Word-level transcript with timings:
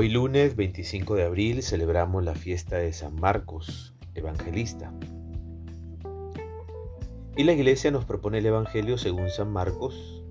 Hoy 0.00 0.08
lunes 0.10 0.54
25 0.54 1.16
de 1.16 1.24
abril 1.24 1.60
celebramos 1.60 2.22
la 2.22 2.36
fiesta 2.36 2.76
de 2.76 2.92
San 2.92 3.16
Marcos, 3.16 3.94
evangelista. 4.14 4.94
Y 7.36 7.42
la 7.42 7.52
iglesia 7.52 7.90
nos 7.90 8.04
propone 8.04 8.38
el 8.38 8.46
Evangelio 8.46 8.96
según 8.96 9.28
San 9.28 9.50
Marcos, 9.52 10.22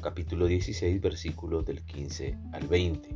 capítulo 0.00 0.46
16, 0.46 1.02
versículos 1.02 1.66
del 1.66 1.84
15 1.84 2.38
al 2.54 2.66
20. 2.66 3.10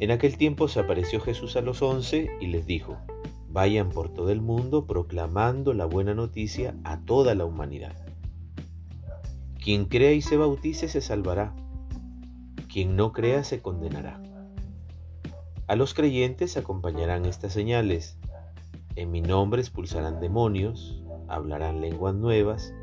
En 0.00 0.10
aquel 0.10 0.36
tiempo 0.36 0.66
se 0.66 0.80
apareció 0.80 1.20
Jesús 1.20 1.54
a 1.54 1.60
los 1.60 1.80
once 1.80 2.30
y 2.40 2.48
les 2.48 2.66
dijo, 2.66 2.98
vayan 3.50 3.90
por 3.90 4.12
todo 4.12 4.30
el 4.30 4.40
mundo 4.40 4.84
proclamando 4.84 5.74
la 5.74 5.84
buena 5.84 6.12
noticia 6.12 6.74
a 6.82 6.98
toda 7.02 7.36
la 7.36 7.44
humanidad. 7.44 7.94
Quien 9.62 9.84
crea 9.84 10.10
y 10.10 10.22
se 10.22 10.36
bautice 10.36 10.88
se 10.88 11.00
salvará 11.00 11.54
quien 12.74 12.96
no 12.96 13.12
crea 13.12 13.44
se 13.44 13.62
condenará. 13.62 14.20
A 15.68 15.76
los 15.76 15.94
creyentes 15.94 16.56
acompañarán 16.56 17.24
estas 17.24 17.52
señales. 17.52 18.18
En 18.96 19.12
mi 19.12 19.20
nombre 19.20 19.60
expulsarán 19.60 20.18
demonios, 20.18 21.00
hablarán 21.28 21.80
lenguas 21.80 22.16
nuevas, 22.16 22.74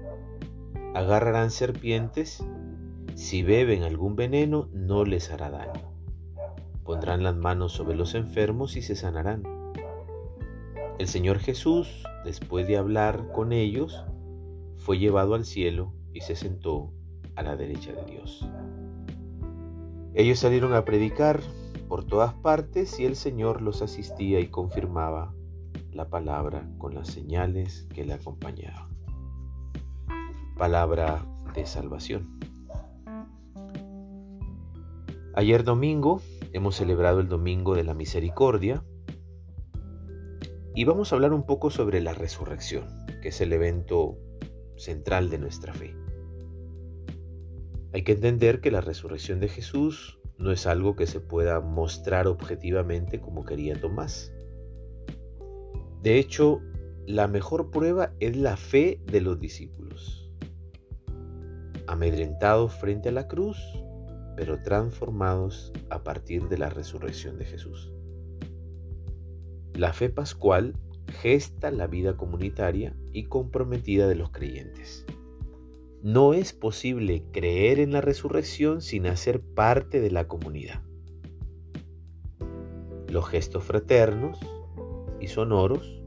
agarrarán 0.93 1.51
serpientes, 1.51 2.41
si 3.15 3.43
beben 3.43 3.83
algún 3.83 4.15
veneno 4.15 4.69
no 4.71 5.03
les 5.03 5.29
hará 5.29 5.49
daño. 5.49 5.91
Pondrán 6.85 7.21
las 7.21 7.35
manos 7.35 7.73
sobre 7.73 7.97
los 7.97 8.15
enfermos 8.15 8.77
y 8.77 8.83
se 8.83 8.95
sanarán. 8.95 9.43
El 10.99 11.09
Señor 11.09 11.39
Jesús, 11.39 12.05
después 12.23 12.65
de 12.65 12.77
hablar 12.77 13.29
con 13.33 13.51
ellos, 13.51 14.05
fue 14.77 14.99
llevado 14.99 15.33
al 15.33 15.43
cielo 15.43 15.91
y 16.13 16.21
se 16.21 16.37
sentó 16.37 16.93
a 17.35 17.43
la 17.43 17.57
derecha 17.57 17.91
de 17.91 18.05
Dios. 18.05 18.47
Ellos 20.13 20.39
salieron 20.39 20.73
a 20.73 20.83
predicar 20.83 21.39
por 21.87 22.03
todas 22.03 22.33
partes 22.33 22.99
y 22.99 23.05
el 23.05 23.15
Señor 23.15 23.61
los 23.61 23.81
asistía 23.81 24.39
y 24.39 24.47
confirmaba 24.47 25.33
la 25.91 26.09
palabra 26.09 26.69
con 26.77 26.95
las 26.95 27.07
señales 27.07 27.87
que 27.93 28.05
le 28.05 28.13
acompañaban. 28.13 28.89
Palabra 30.57 31.25
de 31.53 31.65
salvación. 31.65 32.29
Ayer 35.33 35.63
domingo 35.63 36.21
hemos 36.51 36.75
celebrado 36.75 37.21
el 37.21 37.29
Domingo 37.29 37.75
de 37.75 37.85
la 37.85 37.93
Misericordia 37.93 38.83
y 40.75 40.83
vamos 40.83 41.11
a 41.11 41.15
hablar 41.15 41.31
un 41.31 41.45
poco 41.45 41.69
sobre 41.69 42.01
la 42.01 42.13
resurrección, 42.13 42.85
que 43.21 43.29
es 43.29 43.39
el 43.39 43.53
evento 43.53 44.17
central 44.75 45.29
de 45.29 45.39
nuestra 45.39 45.73
fe. 45.73 46.00
Hay 47.93 48.03
que 48.03 48.13
entender 48.13 48.61
que 48.61 48.71
la 48.71 48.81
resurrección 48.81 49.39
de 49.39 49.49
Jesús 49.49 50.19
no 50.37 50.51
es 50.51 50.65
algo 50.65 50.95
que 50.95 51.07
se 51.07 51.19
pueda 51.19 51.59
mostrar 51.59 52.27
objetivamente 52.27 53.19
como 53.19 53.45
quería 53.45 53.79
Tomás. 53.79 54.33
De 56.01 56.17
hecho, 56.17 56.61
la 57.05 57.27
mejor 57.27 57.69
prueba 57.69 58.13
es 58.19 58.37
la 58.37 58.57
fe 58.57 59.01
de 59.05 59.21
los 59.21 59.39
discípulos. 59.39 60.31
Amedrentados 61.85 62.73
frente 62.73 63.09
a 63.09 63.11
la 63.11 63.27
cruz, 63.27 63.57
pero 64.37 64.61
transformados 64.61 65.73
a 65.89 66.03
partir 66.03 66.47
de 66.47 66.57
la 66.57 66.69
resurrección 66.69 67.37
de 67.37 67.45
Jesús. 67.45 67.91
La 69.73 69.93
fe 69.93 70.09
pascual 70.09 70.75
gesta 71.21 71.71
la 71.71 71.87
vida 71.87 72.15
comunitaria 72.15 72.95
y 73.11 73.25
comprometida 73.25 74.07
de 74.07 74.15
los 74.15 74.31
creyentes. 74.31 75.05
No 76.03 76.33
es 76.33 76.51
posible 76.51 77.23
creer 77.31 77.79
en 77.79 77.91
la 77.91 78.01
resurrección 78.01 78.81
sin 78.81 79.05
hacer 79.05 79.39
parte 79.39 80.01
de 80.01 80.09
la 80.09 80.27
comunidad. 80.27 80.81
Los 83.07 83.29
gestos 83.29 83.63
fraternos 83.63 84.39
y 85.19 85.27
sonoros 85.27 86.01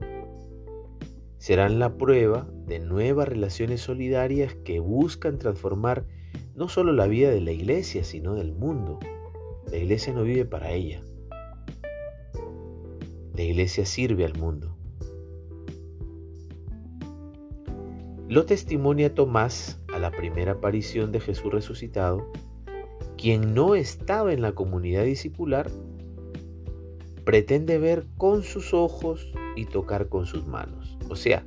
serán 1.38 1.78
la 1.78 1.97
prueba 1.97 2.49
de 2.66 2.81
nuevas 2.81 3.28
relaciones 3.28 3.83
solidarias 3.83 4.56
que 4.65 4.81
buscan 4.81 5.38
transformar 5.38 6.06
no 6.56 6.69
solo 6.69 6.93
la 6.93 7.06
vida 7.06 7.31
de 7.31 7.41
la 7.41 7.53
iglesia, 7.53 8.03
sino 8.03 8.34
del 8.34 8.53
mundo. 8.53 8.99
La 9.71 9.77
iglesia 9.77 10.12
no 10.12 10.25
vive 10.25 10.44
para 10.44 10.72
ella. 10.72 11.03
La 13.37 13.43
iglesia 13.43 13.87
sirve 13.87 14.25
al 14.25 14.37
mundo. 14.37 14.77
Lo 18.28 18.44
testimonia 18.44 19.15
Tomás 19.15 19.84
la 20.04 20.10
primera 20.10 20.53
aparición 20.53 21.12
de 21.12 21.20
Jesús 21.20 21.50
resucitado, 21.50 22.31
quien 23.16 23.54
no 23.54 23.75
estaba 23.75 24.34
en 24.34 24.42
la 24.42 24.53
comunidad 24.53 25.04
discipular, 25.04 25.70
pretende 27.25 27.78
ver 27.78 28.04
con 28.19 28.42
sus 28.42 28.75
ojos 28.75 29.32
y 29.56 29.65
tocar 29.65 30.10
con 30.10 30.26
sus 30.26 30.47
manos. 30.47 30.98
O 31.09 31.16
sea, 31.16 31.47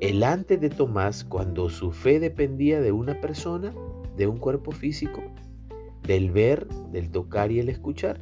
el 0.00 0.22
antes 0.22 0.60
de 0.60 0.70
Tomás, 0.70 1.24
cuando 1.24 1.68
su 1.68 1.90
fe 1.90 2.20
dependía 2.20 2.80
de 2.80 2.92
una 2.92 3.20
persona, 3.20 3.74
de 4.16 4.28
un 4.28 4.38
cuerpo 4.38 4.70
físico, 4.70 5.24
del 6.04 6.30
ver, 6.30 6.68
del 6.92 7.10
tocar 7.10 7.50
y 7.50 7.58
el 7.58 7.68
escuchar. 7.68 8.20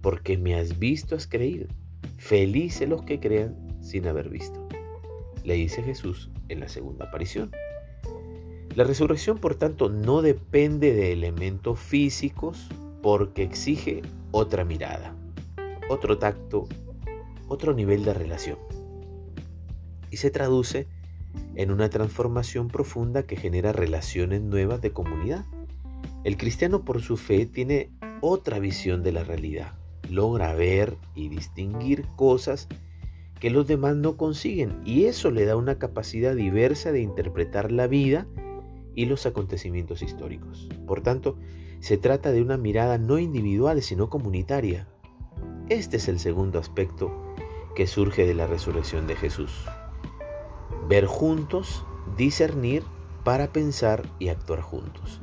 Porque 0.00 0.38
me 0.38 0.54
has 0.54 0.78
visto, 0.78 1.14
has 1.14 1.26
creído. 1.26 1.68
Felices 2.16 2.88
los 2.88 3.02
que 3.02 3.20
crean 3.20 3.54
sin 3.82 4.06
haber 4.06 4.30
visto. 4.30 4.66
Le 5.44 5.52
dice 5.56 5.82
Jesús 5.82 6.30
en 6.48 6.60
la 6.60 6.70
segunda 6.70 7.04
aparición. 7.04 7.50
La 8.80 8.86
resurrección, 8.86 9.36
por 9.36 9.56
tanto, 9.56 9.90
no 9.90 10.22
depende 10.22 10.94
de 10.94 11.12
elementos 11.12 11.78
físicos 11.78 12.66
porque 13.02 13.42
exige 13.42 14.00
otra 14.30 14.64
mirada, 14.64 15.14
otro 15.90 16.16
tacto, 16.16 16.66
otro 17.46 17.74
nivel 17.74 18.06
de 18.06 18.14
relación. 18.14 18.56
Y 20.10 20.16
se 20.16 20.30
traduce 20.30 20.86
en 21.56 21.70
una 21.70 21.90
transformación 21.90 22.68
profunda 22.68 23.24
que 23.24 23.36
genera 23.36 23.74
relaciones 23.74 24.40
nuevas 24.40 24.80
de 24.80 24.92
comunidad. 24.92 25.44
El 26.24 26.38
cristiano 26.38 26.82
por 26.82 27.02
su 27.02 27.18
fe 27.18 27.44
tiene 27.44 27.90
otra 28.22 28.60
visión 28.60 29.02
de 29.02 29.12
la 29.12 29.24
realidad, 29.24 29.74
logra 30.08 30.54
ver 30.54 30.96
y 31.14 31.28
distinguir 31.28 32.06
cosas 32.16 32.66
que 33.40 33.50
los 33.50 33.66
demás 33.66 33.94
no 33.96 34.16
consiguen 34.16 34.80
y 34.86 35.04
eso 35.04 35.30
le 35.30 35.44
da 35.44 35.56
una 35.56 35.78
capacidad 35.78 36.34
diversa 36.34 36.92
de 36.92 37.02
interpretar 37.02 37.72
la 37.72 37.86
vida 37.86 38.26
y 38.94 39.06
los 39.06 39.26
acontecimientos 39.26 40.02
históricos. 40.02 40.68
Por 40.86 41.02
tanto, 41.02 41.38
se 41.80 41.96
trata 41.96 42.32
de 42.32 42.42
una 42.42 42.56
mirada 42.56 42.98
no 42.98 43.18
individual 43.18 43.82
sino 43.82 44.10
comunitaria. 44.10 44.88
Este 45.68 45.96
es 45.96 46.08
el 46.08 46.18
segundo 46.18 46.58
aspecto 46.58 47.10
que 47.74 47.86
surge 47.86 48.26
de 48.26 48.34
la 48.34 48.46
resurrección 48.46 49.06
de 49.06 49.16
Jesús. 49.16 49.64
Ver 50.88 51.06
juntos, 51.06 51.84
discernir 52.16 52.82
para 53.24 53.52
pensar 53.52 54.02
y 54.18 54.28
actuar 54.28 54.60
juntos. 54.60 55.20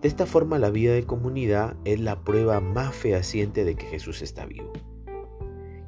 De 0.00 0.08
esta 0.08 0.26
forma 0.26 0.58
la 0.58 0.70
vida 0.70 0.92
de 0.92 1.04
comunidad 1.04 1.76
es 1.84 1.98
la 1.98 2.20
prueba 2.20 2.60
más 2.60 2.94
fehaciente 2.94 3.64
de 3.64 3.74
que 3.74 3.86
Jesús 3.86 4.22
está 4.22 4.46
vivo 4.46 4.72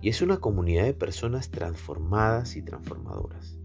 y 0.06 0.08
es 0.10 0.22
una 0.22 0.36
comunidad 0.36 0.84
de 0.84 0.94
personas 0.94 1.50
transformadas 1.50 2.54
y 2.54 2.62
transformadoras. 2.62 3.58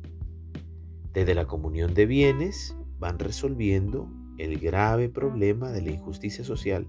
Desde 1.14 1.36
la 1.36 1.46
comunión 1.46 1.94
de 1.94 2.08
bienes 2.08 2.76
van 3.02 3.18
resolviendo 3.18 4.08
el 4.38 4.60
grave 4.60 5.10
problema 5.10 5.72
de 5.72 5.82
la 5.82 5.90
injusticia 5.90 6.44
social. 6.44 6.86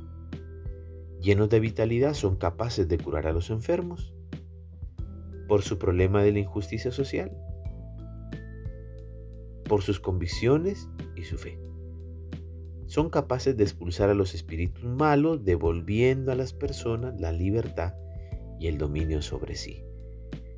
Llenos 1.23 1.49
de 1.49 1.59
vitalidad 1.59 2.12
son 2.12 2.37
capaces 2.37 2.87
de 2.87 2.99
curar 2.99 3.27
a 3.27 3.33
los 3.33 3.49
enfermos 3.49 4.12
por 5.49 5.62
su 5.62 5.78
problema 5.78 6.23
de 6.23 6.33
la 6.33 6.41
injusticia 6.41 6.93
social, 6.93 7.34
por 9.65 9.81
sus 9.81 10.00
convicciones 10.00 10.87
y 11.17 11.25
su 11.25 11.38
fe. 11.38 11.59
Son 12.87 13.08
capaces 13.08 13.56
de 13.56 13.65
expulsar 13.65 14.11
a 14.11 14.15
los 14.15 14.35
espíritus 14.35 14.85
malos, 14.85 15.44
devolviendo 15.44 16.31
a 16.31 16.35
las 16.35 16.53
personas 16.53 17.19
la 17.19 17.32
libertad 17.32 17.94
y 18.61 18.67
el 18.67 18.76
dominio 18.76 19.23
sobre 19.23 19.55
sí. 19.55 19.82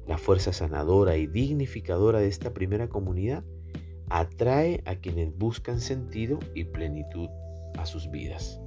La 0.09 0.19
fuerza 0.19 0.53
sanadora 0.53 1.17
y 1.17 1.29
dignificadora 1.29 2.19
de 2.19 2.27
esta 2.27 2.53
primera 2.53 2.89
comunidad 2.89 3.45
atrae 4.09 4.83
a 4.87 4.97
quienes 4.97 5.37
buscan 5.37 5.81
sentido 5.81 6.39
y 6.55 6.65
plenitud 6.65 7.29
a 7.79 7.87
sus 7.87 8.11
vidas. 8.11 8.61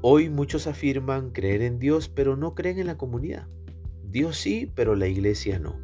Hoy 0.00 0.30
muchos 0.30 0.66
afirman 0.66 1.30
creer 1.30 1.62
en 1.62 1.78
Dios, 1.78 2.08
pero 2.08 2.36
no 2.36 2.54
creen 2.54 2.78
en 2.78 2.86
la 2.86 2.96
comunidad. 2.96 3.48
Dios 4.04 4.38
sí, 4.38 4.70
pero 4.74 4.94
la 4.94 5.08
iglesia 5.08 5.58
no. 5.58 5.80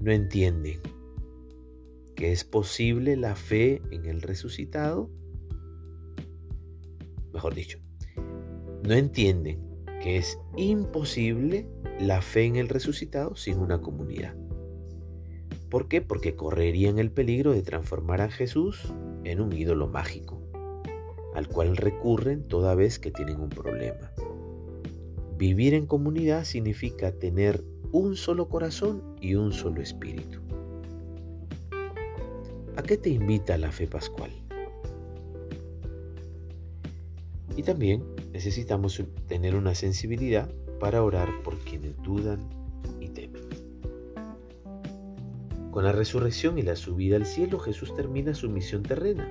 No 0.00 0.10
entienden 0.12 0.80
que 2.16 2.32
es 2.32 2.44
posible 2.44 3.16
la 3.16 3.36
fe 3.36 3.82
en 3.90 4.06
el 4.06 4.22
resucitado. 4.22 5.10
Mejor 7.32 7.54
dicho, 7.54 7.78
no 8.86 8.94
entienden 8.94 9.60
que 10.00 10.16
es 10.16 10.38
imposible 10.56 11.68
la 12.00 12.22
fe 12.22 12.44
en 12.44 12.56
el 12.56 12.68
resucitado 12.68 13.36
sin 13.36 13.58
una 13.58 13.80
comunidad. 13.80 14.34
¿Por 15.74 15.88
qué? 15.88 16.00
Porque 16.00 16.36
correrían 16.36 17.00
el 17.00 17.10
peligro 17.10 17.52
de 17.52 17.62
transformar 17.62 18.20
a 18.20 18.30
Jesús 18.30 18.94
en 19.24 19.40
un 19.40 19.52
ídolo 19.52 19.88
mágico. 19.88 20.40
al 21.34 21.48
cual 21.48 21.76
recurren 21.76 22.46
toda 22.46 22.76
vez 22.76 23.00
que 23.00 23.10
tienen 23.10 23.40
un 23.40 23.48
problema. 23.48 24.12
Vivir 25.36 25.74
en 25.74 25.86
comunidad 25.86 26.44
significa 26.44 27.10
tener 27.10 27.64
un 27.90 28.14
solo 28.14 28.48
corazón 28.48 29.02
y 29.20 29.34
un 29.34 29.50
solo 29.50 29.82
espíritu. 29.82 30.38
¿A 32.76 32.82
qué 32.84 32.96
te 32.96 33.10
invita 33.10 33.58
la 33.58 33.72
fe 33.72 33.88
pascual? 33.88 34.30
Y 37.56 37.64
también 37.64 38.04
necesitamos 38.32 39.02
tener 39.26 39.56
una 39.56 39.74
sensibilidad 39.74 40.48
para 40.78 41.02
orar 41.02 41.42
por 41.42 41.58
quienes 41.58 42.00
dudan 42.04 42.63
Con 45.74 45.82
la 45.82 45.90
resurrección 45.90 46.56
y 46.56 46.62
la 46.62 46.76
subida 46.76 47.16
al 47.16 47.26
cielo, 47.26 47.58
Jesús 47.58 47.96
termina 47.96 48.32
su 48.32 48.48
misión 48.48 48.84
terrena. 48.84 49.26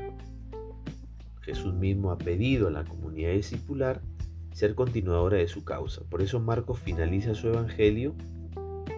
Jesús 1.40 1.74
mismo 1.74 2.12
ha 2.12 2.18
pedido 2.18 2.68
a 2.68 2.72
la 2.72 2.84
comunidad 2.84 3.32
discipular 3.32 4.02
ser 4.52 4.76
continuadora 4.76 5.38
de 5.38 5.48
su 5.48 5.64
causa. 5.64 6.02
Por 6.10 6.22
eso 6.22 6.42
Marcos 6.42 6.82
finaliza 6.82 7.34
su 7.34 7.48
evangelio 7.48 8.14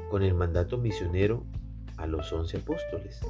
con 0.10 0.24
el 0.24 0.34
mandato 0.34 0.80
misionero 0.80 1.46
a 1.98 2.08
los 2.08 2.34
once 2.34 2.58
apóstoles. 2.58 3.22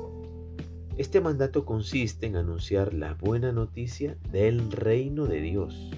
Este 0.95 1.19
mandato 1.19 1.65
consiste 1.65 2.25
en 2.25 2.38
anunciar 2.38 2.94
la 2.94 3.15
buena 3.15 3.51
noticia 3.51 4.15
del 4.31 4.71
reino 4.71 5.25
de 5.25 5.41
Dios, 5.41 5.91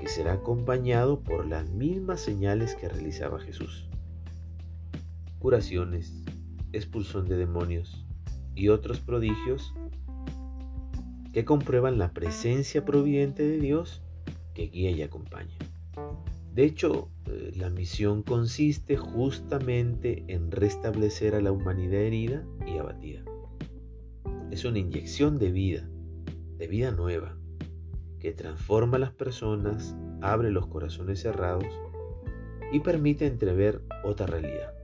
que 0.00 0.08
será 0.08 0.32
acompañado 0.32 1.20
por 1.20 1.46
las 1.46 1.70
mismas 1.70 2.20
señales 2.20 2.74
que 2.74 2.88
realizaba 2.88 3.38
Jesús. 3.38 3.86
Curaciones, 5.38 6.24
expulsión 6.72 7.28
de 7.28 7.36
demonios 7.36 8.06
y 8.54 8.68
otros 8.68 9.00
prodigios 9.00 9.74
que 11.32 11.44
comprueban 11.44 11.98
la 11.98 12.12
presencia 12.12 12.84
providente 12.84 13.42
de 13.42 13.58
Dios 13.58 14.02
que 14.54 14.68
guía 14.68 14.90
y 14.90 15.02
acompaña. 15.02 15.56
De 16.54 16.64
hecho, 16.64 17.08
eh, 17.26 17.52
la 17.56 17.70
misión 17.70 18.22
consiste 18.22 18.96
justamente 18.96 20.24
en 20.26 20.50
restablecer 20.50 21.34
a 21.34 21.40
la 21.40 21.52
humanidad 21.52 22.00
herida 22.00 22.44
y 22.66 22.78
abatida. 22.78 23.22
Es 24.50 24.64
una 24.64 24.80
inyección 24.80 25.38
de 25.38 25.52
vida, 25.52 25.88
de 26.58 26.66
vida 26.66 26.90
nueva, 26.90 27.36
que 28.18 28.32
transforma 28.32 28.96
a 28.96 29.00
las 29.00 29.12
personas, 29.12 29.94
abre 30.20 30.50
los 30.50 30.66
corazones 30.66 31.20
cerrados 31.20 31.72
y 32.72 32.80
permite 32.80 33.26
entrever 33.26 33.82
otra 34.04 34.26
realidad. 34.26 34.79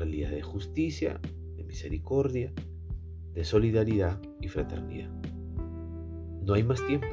Realidad 0.00 0.30
de 0.30 0.40
justicia, 0.40 1.20
de 1.58 1.62
misericordia, 1.62 2.54
de 3.34 3.44
solidaridad 3.44 4.18
y 4.40 4.48
fraternidad. 4.48 5.10
No 6.42 6.54
hay 6.54 6.62
más 6.62 6.82
tiempo. 6.86 7.06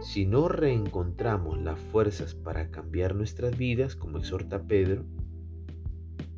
Si 0.00 0.26
no 0.26 0.48
reencontramos 0.48 1.62
las 1.62 1.78
fuerzas 1.78 2.34
para 2.34 2.72
cambiar 2.72 3.14
nuestras 3.14 3.56
vidas, 3.56 3.94
como 3.94 4.18
exhorta 4.18 4.66
Pedro, 4.66 5.04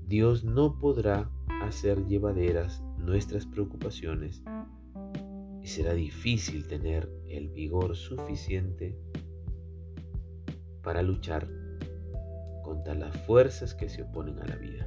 Dios 0.06 0.44
no 0.44 0.78
podrá 0.78 1.30
hacer 1.62 2.04
llevaderas 2.04 2.82
nuestras 2.98 3.46
preocupaciones 3.46 4.42
y 5.62 5.68
será 5.68 5.94
difícil 5.94 6.66
tener 6.68 7.10
el 7.30 7.48
vigor 7.48 7.96
suficiente 7.96 8.94
para 10.82 11.00
luchar 11.00 11.48
contra 12.62 12.92
las 12.92 13.16
fuerzas 13.22 13.74
que 13.74 13.88
se 13.88 14.02
oponen 14.02 14.38
a 14.40 14.46
la 14.46 14.56
vida. 14.56 14.86